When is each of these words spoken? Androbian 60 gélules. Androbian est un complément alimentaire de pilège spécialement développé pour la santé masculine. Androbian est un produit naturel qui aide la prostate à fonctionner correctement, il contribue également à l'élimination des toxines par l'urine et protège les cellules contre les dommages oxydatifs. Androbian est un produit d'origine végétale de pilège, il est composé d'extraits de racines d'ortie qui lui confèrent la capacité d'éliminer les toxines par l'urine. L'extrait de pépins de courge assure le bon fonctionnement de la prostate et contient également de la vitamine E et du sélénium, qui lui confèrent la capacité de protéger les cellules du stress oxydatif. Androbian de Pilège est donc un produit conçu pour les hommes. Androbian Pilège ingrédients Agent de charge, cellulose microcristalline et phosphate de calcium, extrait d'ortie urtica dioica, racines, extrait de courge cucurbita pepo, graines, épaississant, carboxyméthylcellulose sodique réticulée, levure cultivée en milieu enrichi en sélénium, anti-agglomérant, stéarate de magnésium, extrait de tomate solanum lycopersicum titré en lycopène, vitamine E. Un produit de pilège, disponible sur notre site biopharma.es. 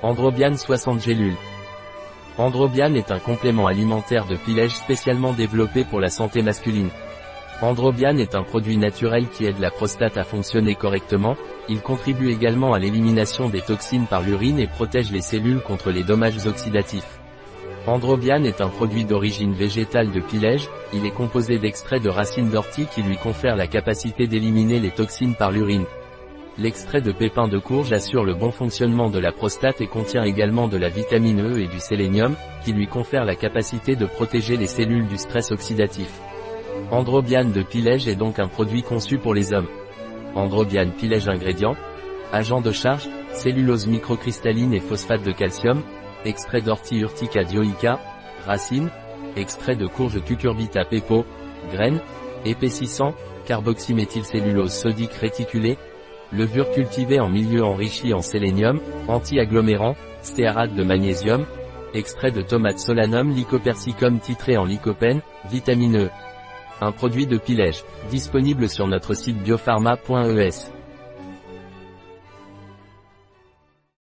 Androbian 0.00 0.56
60 0.56 1.00
gélules. 1.02 1.36
Androbian 2.36 2.94
est 2.94 3.10
un 3.10 3.18
complément 3.18 3.66
alimentaire 3.66 4.26
de 4.26 4.36
pilège 4.36 4.76
spécialement 4.76 5.32
développé 5.32 5.82
pour 5.82 5.98
la 5.98 6.08
santé 6.08 6.40
masculine. 6.40 6.90
Androbian 7.62 8.16
est 8.16 8.36
un 8.36 8.44
produit 8.44 8.76
naturel 8.76 9.26
qui 9.28 9.46
aide 9.46 9.58
la 9.58 9.72
prostate 9.72 10.16
à 10.16 10.22
fonctionner 10.22 10.76
correctement, 10.76 11.34
il 11.68 11.80
contribue 11.80 12.30
également 12.30 12.74
à 12.74 12.78
l'élimination 12.78 13.48
des 13.48 13.60
toxines 13.60 14.06
par 14.06 14.22
l'urine 14.22 14.60
et 14.60 14.68
protège 14.68 15.10
les 15.10 15.20
cellules 15.20 15.62
contre 15.62 15.90
les 15.90 16.04
dommages 16.04 16.46
oxydatifs. 16.46 17.18
Androbian 17.88 18.44
est 18.44 18.60
un 18.60 18.68
produit 18.68 19.04
d'origine 19.04 19.52
végétale 19.52 20.12
de 20.12 20.20
pilège, 20.20 20.68
il 20.92 21.06
est 21.06 21.10
composé 21.10 21.58
d'extraits 21.58 22.04
de 22.04 22.08
racines 22.08 22.50
d'ortie 22.50 22.86
qui 22.86 23.02
lui 23.02 23.16
confèrent 23.16 23.56
la 23.56 23.66
capacité 23.66 24.28
d'éliminer 24.28 24.78
les 24.78 24.92
toxines 24.92 25.34
par 25.34 25.50
l'urine. 25.50 25.86
L'extrait 26.60 27.00
de 27.00 27.12
pépins 27.12 27.46
de 27.46 27.58
courge 27.58 27.92
assure 27.92 28.24
le 28.24 28.34
bon 28.34 28.50
fonctionnement 28.50 29.10
de 29.10 29.20
la 29.20 29.30
prostate 29.30 29.80
et 29.80 29.86
contient 29.86 30.24
également 30.24 30.66
de 30.66 30.76
la 30.76 30.88
vitamine 30.88 31.40
E 31.40 31.60
et 31.60 31.68
du 31.68 31.78
sélénium, 31.78 32.34
qui 32.64 32.72
lui 32.72 32.88
confèrent 32.88 33.24
la 33.24 33.36
capacité 33.36 33.94
de 33.94 34.06
protéger 34.06 34.56
les 34.56 34.66
cellules 34.66 35.06
du 35.06 35.18
stress 35.18 35.52
oxydatif. 35.52 36.10
Androbian 36.90 37.44
de 37.44 37.62
Pilège 37.62 38.08
est 38.08 38.16
donc 38.16 38.40
un 38.40 38.48
produit 38.48 38.82
conçu 38.82 39.18
pour 39.18 39.34
les 39.34 39.52
hommes. 39.52 39.68
Androbian 40.34 40.90
Pilège 40.90 41.28
ingrédients 41.28 41.76
Agent 42.32 42.60
de 42.60 42.72
charge, 42.72 43.08
cellulose 43.32 43.86
microcristalline 43.86 44.74
et 44.74 44.80
phosphate 44.80 45.22
de 45.22 45.30
calcium, 45.30 45.82
extrait 46.24 46.60
d'ortie 46.60 46.98
urtica 46.98 47.44
dioica, 47.44 48.00
racines, 48.44 48.90
extrait 49.36 49.76
de 49.76 49.86
courge 49.86 50.22
cucurbita 50.24 50.84
pepo, 50.84 51.24
graines, 51.70 52.00
épaississant, 52.44 53.14
carboxyméthylcellulose 53.46 54.72
sodique 54.72 55.14
réticulée, 55.14 55.78
levure 56.32 56.70
cultivée 56.72 57.20
en 57.20 57.28
milieu 57.28 57.64
enrichi 57.64 58.12
en 58.14 58.22
sélénium, 58.22 58.80
anti-agglomérant, 59.08 59.96
stéarate 60.22 60.74
de 60.74 60.82
magnésium, 60.82 61.46
extrait 61.94 62.30
de 62.30 62.42
tomate 62.42 62.78
solanum 62.78 63.30
lycopersicum 63.30 64.18
titré 64.20 64.56
en 64.56 64.64
lycopène, 64.64 65.20
vitamine 65.50 66.04
E. 66.04 66.10
Un 66.80 66.92
produit 66.92 67.26
de 67.26 67.38
pilège, 67.38 67.82
disponible 68.10 68.68
sur 68.68 68.86
notre 68.86 69.14
site 69.14 69.42
biopharma.es. 69.42 70.77